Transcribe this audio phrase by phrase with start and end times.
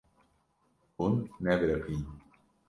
[0.95, 1.13] Hûn
[1.43, 2.01] nebiriqîn.